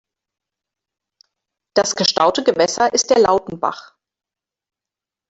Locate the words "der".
3.11-3.19